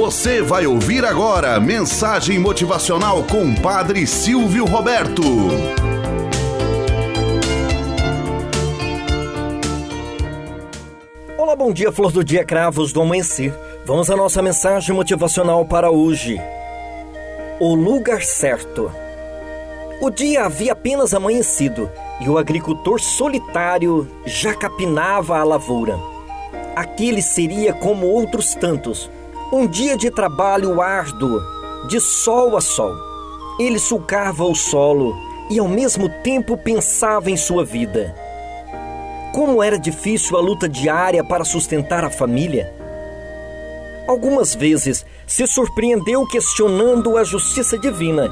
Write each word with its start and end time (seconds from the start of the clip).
Você 0.00 0.40
vai 0.40 0.66
ouvir 0.66 1.04
agora 1.04 1.60
mensagem 1.60 2.38
motivacional 2.38 3.22
com 3.24 3.54
Padre 3.54 4.06
Silvio 4.06 4.64
Roberto. 4.64 5.20
Olá, 11.36 11.54
bom 11.54 11.70
dia, 11.70 11.92
flor 11.92 12.10
do 12.10 12.24
dia, 12.24 12.42
cravos 12.46 12.94
do 12.94 13.02
amanhecer. 13.02 13.54
Vamos 13.84 14.08
à 14.08 14.16
nossa 14.16 14.40
mensagem 14.40 14.96
motivacional 14.96 15.66
para 15.66 15.90
hoje. 15.90 16.40
O 17.60 17.74
lugar 17.74 18.22
certo. 18.22 18.90
O 20.00 20.08
dia 20.08 20.46
havia 20.46 20.72
apenas 20.72 21.12
amanhecido 21.12 21.90
e 22.22 22.28
o 22.30 22.38
agricultor 22.38 22.98
solitário 22.98 24.08
já 24.24 24.54
capinava 24.54 25.38
a 25.38 25.44
lavoura. 25.44 25.98
Aquele 26.74 27.20
seria 27.20 27.74
como 27.74 28.06
outros 28.06 28.54
tantos, 28.54 29.10
um 29.52 29.66
dia 29.66 29.96
de 29.96 30.10
trabalho 30.10 30.80
árduo, 30.80 31.42
de 31.88 31.98
sol 31.98 32.56
a 32.56 32.60
sol. 32.60 32.94
Ele 33.58 33.80
sulcava 33.80 34.44
o 34.44 34.54
solo 34.54 35.16
e 35.50 35.58
ao 35.58 35.66
mesmo 35.66 36.08
tempo 36.22 36.56
pensava 36.56 37.30
em 37.30 37.36
sua 37.36 37.64
vida. 37.64 38.14
Como 39.34 39.60
era 39.62 39.76
difícil 39.76 40.36
a 40.36 40.40
luta 40.40 40.68
diária 40.68 41.24
para 41.24 41.44
sustentar 41.44 42.04
a 42.04 42.10
família. 42.10 42.72
Algumas 44.06 44.54
vezes 44.54 45.04
se 45.26 45.46
surpreendeu 45.46 46.24
questionando 46.26 47.16
a 47.16 47.24
justiça 47.24 47.76
divina, 47.76 48.30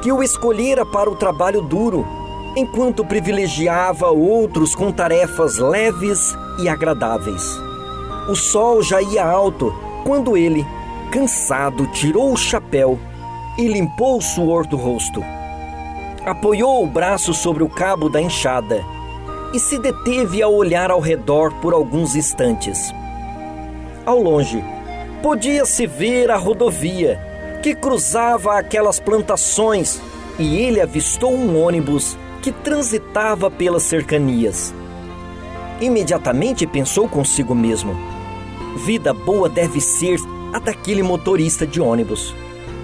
que 0.00 0.10
o 0.10 0.22
escolhera 0.22 0.86
para 0.86 1.10
o 1.10 1.16
trabalho 1.16 1.60
duro 1.60 2.06
enquanto 2.56 3.04
privilegiava 3.04 4.08
outros 4.08 4.74
com 4.74 4.90
tarefas 4.90 5.58
leves 5.58 6.34
e 6.58 6.66
agradáveis. 6.66 7.60
O 8.28 8.34
sol 8.34 8.82
já 8.82 9.02
ia 9.02 9.24
alto 9.24 9.85
quando 10.06 10.36
ele, 10.36 10.64
cansado, 11.10 11.84
tirou 11.88 12.32
o 12.32 12.36
chapéu 12.36 12.96
e 13.58 13.66
limpou 13.66 14.18
o 14.18 14.22
suor 14.22 14.64
do 14.64 14.76
rosto. 14.76 15.20
Apoiou 16.24 16.84
o 16.84 16.86
braço 16.86 17.34
sobre 17.34 17.64
o 17.64 17.68
cabo 17.68 18.08
da 18.08 18.22
enxada 18.22 18.84
e 19.52 19.58
se 19.58 19.80
deteve 19.80 20.40
a 20.40 20.48
olhar 20.48 20.92
ao 20.92 21.00
redor 21.00 21.52
por 21.54 21.74
alguns 21.74 22.14
instantes. 22.14 22.94
Ao 24.04 24.22
longe, 24.22 24.62
podia-se 25.24 25.88
ver 25.88 26.30
a 26.30 26.36
rodovia 26.36 27.20
que 27.60 27.74
cruzava 27.74 28.56
aquelas 28.56 29.00
plantações 29.00 30.00
e 30.38 30.56
ele 30.56 30.80
avistou 30.80 31.34
um 31.34 31.60
ônibus 31.60 32.16
que 32.42 32.52
transitava 32.52 33.50
pelas 33.50 33.82
cercanias. 33.82 34.72
Imediatamente 35.80 36.64
pensou 36.64 37.08
consigo 37.08 37.56
mesmo: 37.56 38.15
vida 38.76 39.12
boa 39.12 39.48
deve 39.48 39.80
ser 39.80 40.20
a 40.52 40.58
daquele 40.58 41.02
motorista 41.02 41.66
de 41.66 41.80
ônibus. 41.80 42.34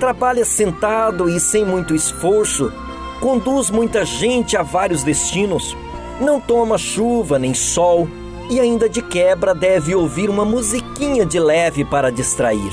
Trabalha 0.00 0.44
sentado 0.44 1.28
e 1.28 1.38
sem 1.38 1.64
muito 1.64 1.94
esforço, 1.94 2.72
conduz 3.20 3.70
muita 3.70 4.04
gente 4.04 4.56
a 4.56 4.62
vários 4.62 5.04
destinos, 5.04 5.76
não 6.20 6.40
toma 6.40 6.76
chuva 6.76 7.38
nem 7.38 7.54
sol 7.54 8.08
e 8.50 8.58
ainda 8.58 8.88
de 8.88 9.00
quebra 9.00 9.54
deve 9.54 9.94
ouvir 9.94 10.28
uma 10.28 10.44
musiquinha 10.44 11.24
de 11.24 11.38
leve 11.38 11.84
para 11.84 12.10
distrair. 12.10 12.72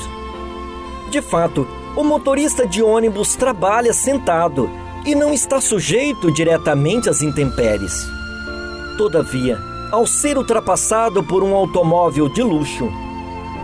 De 1.10 1.22
fato, 1.22 1.66
o 1.96 2.04
motorista 2.04 2.66
de 2.66 2.82
ônibus 2.82 3.36
trabalha 3.36 3.92
sentado 3.92 4.70
e 5.04 5.14
não 5.14 5.32
está 5.32 5.60
sujeito 5.60 6.30
diretamente 6.32 7.08
às 7.08 7.22
intempéries. 7.22 8.06
Todavia, 8.98 9.58
ao 9.90 10.06
ser 10.06 10.36
ultrapassado 10.36 11.22
por 11.22 11.42
um 11.42 11.54
automóvel 11.54 12.28
de 12.28 12.42
luxo, 12.42 12.88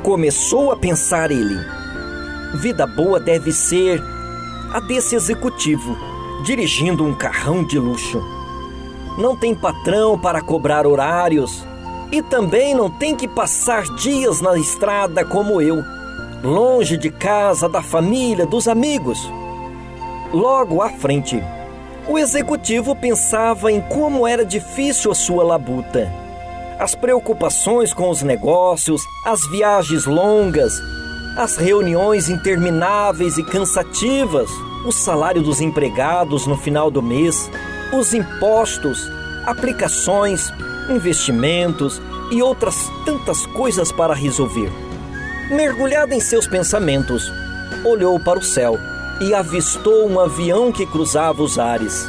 começou 0.07 0.71
a 0.71 0.77
pensar 0.77 1.33
ele: 1.33 1.59
vida 2.55 2.87
boa 2.87 3.19
deve 3.19 3.51
ser 3.51 4.01
a 4.73 4.79
desse 4.79 5.17
executivo 5.17 5.97
dirigindo 6.45 7.05
um 7.05 7.13
carrão 7.13 7.65
de 7.65 7.77
luxo. 7.77 8.23
Não 9.19 9.35
tem 9.35 9.53
patrão 9.53 10.17
para 10.17 10.41
cobrar 10.41 10.87
horários 10.87 11.67
e 12.13 12.23
também 12.23 12.73
não 12.73 12.89
tem 12.89 13.17
que 13.17 13.27
passar 13.27 13.83
dias 13.97 14.41
na 14.41 14.57
estrada 14.57 15.25
como 15.25 15.61
eu, 15.61 15.83
longe 16.41 16.97
de 16.97 17.11
casa, 17.11 17.69
da 17.69 17.83
família, 17.83 18.47
dos 18.47 18.69
amigos. 18.69 19.19
Logo 20.33 20.83
à 20.83 20.89
frente, 20.89 21.43
o 22.07 22.17
executivo 22.17 22.95
pensava 22.95 23.73
em 23.73 23.81
como 23.81 24.25
era 24.25 24.45
difícil 24.45 25.11
a 25.11 25.17
sua 25.17 25.43
labuta. 25.43 26.26
As 26.79 26.95
preocupações 26.95 27.95
com 27.95 28.11
os 28.11 28.23
negócios, 28.23 29.01
as 29.25 29.47
viagens 29.47 30.05
longas, 30.05 30.83
as 31.35 31.57
reuniões 31.57 32.29
intermináveis 32.29 33.39
e 33.39 33.43
cansativas, 33.43 34.51
o 34.85 34.93
salário 34.93 35.43
dos 35.43 35.63
empregados 35.63 36.47
no 36.47 36.55
final 36.57 36.91
do 36.91 37.03
mês, 37.03 37.51
os 37.99 38.13
impostos, 38.13 39.11
aplicações, 39.47 40.53
investimentos 40.91 42.01
e 42.31 42.43
outras 42.43 42.77
tantas 43.07 43.47
coisas 43.47 43.91
para 43.91 44.13
resolver. 44.15 44.71
Mergulhado 45.51 46.13
em 46.13 46.21
seus 46.21 46.47
pensamentos, 46.47 47.33
olhou 47.87 48.21
para 48.21 48.39
o 48.39 48.45
céu 48.45 48.79
e 49.23 49.33
avistou 49.33 50.07
um 50.07 50.21
avião 50.21 50.71
que 50.71 50.85
cruzava 50.85 51.43
os 51.43 51.59
ares. 51.59 52.07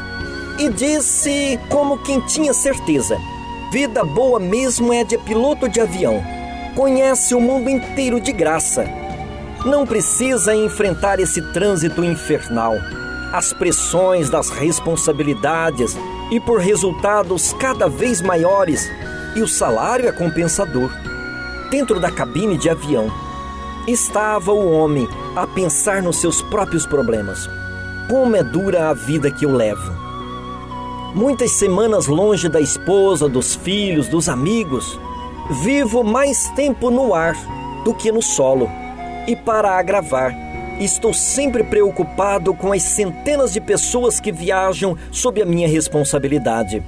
E 0.59 0.69
disse, 0.69 1.57
como 1.69 1.99
quem 1.99 2.19
tinha 2.21 2.53
certeza: 2.53 3.17
Vida 3.69 4.01
boa 4.01 4.39
mesmo 4.39 4.93
é 4.93 5.03
de 5.03 5.17
piloto 5.17 5.67
de 5.67 5.81
avião. 5.81 6.23
Conhece 6.73 7.35
o 7.35 7.41
mundo 7.41 7.69
inteiro 7.69 8.21
de 8.21 8.31
graça. 8.31 8.85
Não 9.65 9.85
precisa 9.85 10.55
enfrentar 10.55 11.19
esse 11.19 11.41
trânsito 11.51 12.01
infernal, 12.01 12.75
as 13.33 13.51
pressões 13.51 14.29
das 14.29 14.49
responsabilidades 14.49 15.97
e 16.31 16.39
por 16.39 16.61
resultados 16.61 17.51
cada 17.59 17.89
vez 17.89 18.21
maiores, 18.21 18.89
e 19.35 19.41
o 19.41 19.47
salário 19.47 20.07
é 20.07 20.13
compensador. 20.13 20.89
Dentro 21.69 21.99
da 21.99 22.09
cabine 22.09 22.57
de 22.57 22.69
avião, 22.69 23.11
estava 23.85 24.53
o 24.53 24.71
homem 24.71 25.09
a 25.35 25.45
pensar 25.45 26.01
nos 26.01 26.21
seus 26.21 26.41
próprios 26.41 26.85
problemas. 26.85 27.49
Como 28.09 28.33
é 28.33 28.43
dura 28.43 28.89
a 28.89 28.93
vida 28.93 29.29
que 29.29 29.45
eu 29.45 29.51
levo. 29.51 30.06
Muitas 31.15 31.51
semanas 31.51 32.07
longe 32.07 32.47
da 32.47 32.61
esposa, 32.61 33.27
dos 33.27 33.55
filhos, 33.55 34.07
dos 34.07 34.29
amigos. 34.29 34.99
Vivo 35.63 36.03
mais 36.03 36.49
tempo 36.51 36.91
no 36.91 37.13
ar 37.13 37.35
do 37.83 37.93
que 37.93 38.11
no 38.11 38.21
solo. 38.21 38.69
E 39.27 39.35
para 39.35 39.77
agravar, 39.77 40.35
estou 40.79 41.13
sempre 41.13 41.63
preocupado 41.63 42.53
com 42.53 42.71
as 42.71 42.83
centenas 42.83 43.53
de 43.53 43.61
pessoas 43.61 44.19
que 44.19 44.31
viajam 44.31 44.97
sob 45.11 45.41
a 45.41 45.45
minha 45.45 45.67
responsabilidade. 45.67 46.83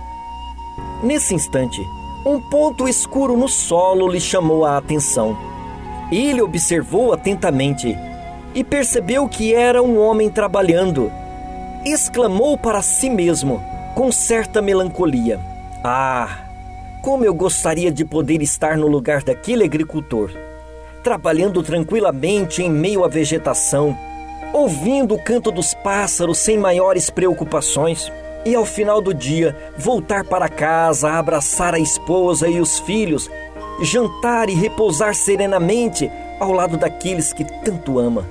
Nesse 1.03 1.33
instante, 1.33 1.81
um 2.25 2.39
ponto 2.39 2.87
escuro 2.87 3.35
no 3.35 3.47
solo 3.47 4.07
lhe 4.07 4.19
chamou 4.19 4.65
a 4.65 4.77
atenção 4.77 5.49
ele 6.11 6.41
observou 6.41 7.13
atentamente 7.13 7.95
e 8.55 8.63
percebeu 8.63 9.27
que 9.27 9.53
era 9.53 9.81
um 9.81 9.99
homem 9.99 10.29
trabalhando. 10.29 11.11
Exclamou 11.85 12.57
para 12.57 12.81
si 12.81 13.09
mesmo, 13.09 13.63
com 13.95 14.11
certa 14.11 14.61
melancolia: 14.61 15.39
Ah, 15.83 16.45
como 17.01 17.23
eu 17.23 17.33
gostaria 17.33 17.91
de 17.91 18.03
poder 18.03 18.41
estar 18.41 18.77
no 18.77 18.87
lugar 18.87 19.23
daquele 19.23 19.63
agricultor, 19.63 20.31
trabalhando 21.03 21.63
tranquilamente 21.63 22.61
em 22.61 22.69
meio 22.69 23.03
à 23.03 23.07
vegetação, 23.07 23.97
ouvindo 24.53 25.15
o 25.15 25.23
canto 25.23 25.51
dos 25.51 25.73
pássaros 25.73 26.37
sem 26.37 26.57
maiores 26.57 27.09
preocupações 27.09 28.11
e 28.45 28.55
ao 28.55 28.65
final 28.65 29.01
do 29.01 29.13
dia 29.13 29.55
voltar 29.77 30.23
para 30.23 30.49
casa, 30.49 31.11
abraçar 31.11 31.73
a 31.73 31.79
esposa 31.79 32.47
e 32.47 32.59
os 32.59 32.79
filhos 32.79 33.29
jantar 33.81 34.49
e 34.49 34.53
repousar 34.53 35.15
serenamente 35.15 36.11
ao 36.39 36.51
lado 36.51 36.77
daqueles 36.77 37.33
que 37.33 37.45
tanto 37.63 37.99
ama. 37.99 38.25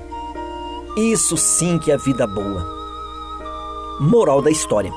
Isso 0.97 1.37
sim 1.37 1.79
que 1.79 1.91
é 1.91 1.97
vida 1.97 2.27
boa. 2.27 2.65
Moral 3.99 4.41
da 4.41 4.51
história: 4.51 4.91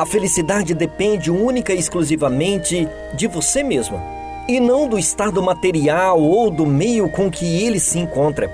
a 0.00 0.06
felicidade 0.06 0.72
depende 0.72 1.30
única 1.30 1.74
e 1.74 1.78
exclusivamente 1.78 2.88
de 3.14 3.26
você 3.26 3.62
mesmo, 3.62 4.00
e 4.48 4.58
não 4.58 4.88
do 4.88 4.98
estado 4.98 5.42
material 5.42 6.18
ou 6.18 6.50
do 6.50 6.64
meio 6.64 7.10
com 7.10 7.30
que 7.30 7.62
ele 7.62 7.78
se 7.78 7.98
encontra. 7.98 8.50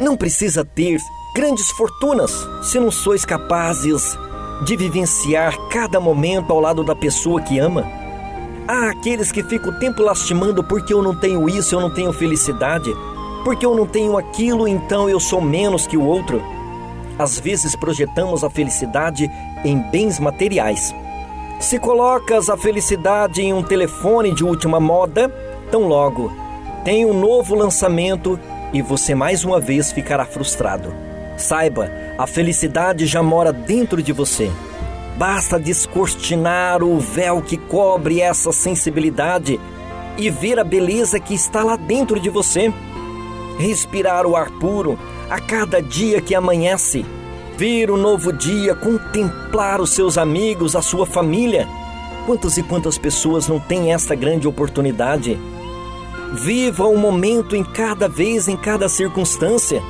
Não 0.00 0.16
precisa 0.16 0.64
ter 0.64 0.98
grandes 1.36 1.70
fortunas 1.70 2.32
se 2.64 2.80
não 2.80 2.90
sois 2.90 3.24
capazes 3.24 4.18
de 4.64 4.76
vivenciar 4.76 5.56
cada 5.68 6.00
momento 6.00 6.52
ao 6.52 6.58
lado 6.58 6.82
da 6.82 6.96
pessoa 6.96 7.40
que 7.40 7.60
ama 7.60 7.84
Há 8.66 8.88
aqueles 8.88 9.30
que 9.30 9.42
ficam 9.44 9.70
o 9.70 9.78
tempo 9.78 10.02
lastimando 10.02 10.64
porque 10.64 10.92
eu 10.92 11.00
não 11.00 11.14
tenho 11.14 11.48
isso, 11.48 11.76
eu 11.76 11.80
não 11.80 11.90
tenho 11.90 12.12
felicidade, 12.12 12.90
porque 13.44 13.64
eu 13.64 13.76
não 13.76 13.86
tenho 13.86 14.16
aquilo, 14.16 14.66
então 14.66 15.08
eu 15.08 15.20
sou 15.20 15.40
menos 15.40 15.86
que 15.86 15.96
o 15.96 16.04
outro. 16.04 16.42
Às 17.18 17.38
vezes 17.38 17.76
projetamos 17.76 18.42
a 18.42 18.48
felicidade 18.48 19.30
em 19.64 19.78
bens 19.90 20.20
materiais. 20.20 20.94
Se 21.58 21.78
colocas 21.78 22.50
a 22.50 22.56
felicidade 22.56 23.42
em 23.42 23.52
um 23.52 23.62
telefone 23.62 24.34
de 24.34 24.44
última 24.44 24.78
moda, 24.78 25.28
tão 25.70 25.86
logo 25.88 26.44
tem 26.84 27.06
um 27.06 27.18
novo 27.18 27.54
lançamento 27.54 28.38
e 28.70 28.82
você 28.82 29.14
mais 29.14 29.42
uma 29.42 29.58
vez 29.58 29.90
ficará 29.90 30.26
frustrado. 30.26 30.94
Saiba, 31.36 31.90
a 32.18 32.26
felicidade 32.26 33.06
já 33.06 33.22
mora 33.22 33.52
dentro 33.52 34.02
de 34.02 34.12
você. 34.12 34.50
Basta 35.16 35.58
descortinar 35.58 36.82
o 36.82 37.00
véu 37.00 37.40
que 37.40 37.56
cobre 37.56 38.20
essa 38.20 38.52
sensibilidade 38.52 39.58
e 40.18 40.28
ver 40.28 40.58
a 40.58 40.64
beleza 40.64 41.18
que 41.18 41.32
está 41.32 41.64
lá 41.64 41.76
dentro 41.76 42.20
de 42.20 42.28
você. 42.28 42.70
Respirar 43.58 44.26
o 44.26 44.36
ar 44.36 44.50
puro 44.50 44.98
a 45.30 45.40
cada 45.40 45.80
dia 45.80 46.20
que 46.20 46.34
amanhece. 46.34 47.06
Ver 47.56 47.88
o 47.88 47.96
novo 47.96 48.32
dia, 48.32 48.74
contemplar 48.74 49.80
os 49.80 49.90
seus 49.90 50.18
amigos, 50.18 50.74
a 50.74 50.82
sua 50.82 51.06
família. 51.06 51.68
Quantas 52.26 52.56
e 52.56 52.64
quantas 52.64 52.98
pessoas 52.98 53.46
não 53.46 53.60
têm 53.60 53.92
esta 53.92 54.12
grande 54.16 54.48
oportunidade? 54.48 55.38
Viva 56.32 56.84
o 56.84 56.98
momento 56.98 57.54
em 57.54 57.62
cada 57.62 58.08
vez, 58.08 58.48
em 58.48 58.56
cada 58.56 58.88
circunstância, 58.88 59.80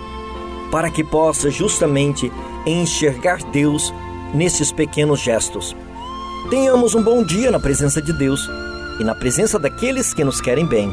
para 0.70 0.90
que 0.90 1.02
possa 1.02 1.50
justamente 1.50 2.30
enxergar 2.66 3.38
Deus 3.50 3.94
nesses 4.34 4.70
pequenos 4.70 5.20
gestos. 5.20 5.74
Tenhamos 6.50 6.94
um 6.94 7.02
bom 7.02 7.24
dia 7.24 7.50
na 7.50 7.58
presença 7.58 8.02
de 8.02 8.12
Deus 8.12 8.46
e 9.00 9.04
na 9.04 9.14
presença 9.14 9.58
daqueles 9.58 10.12
que 10.12 10.22
nos 10.22 10.38
querem 10.38 10.66
bem. 10.66 10.92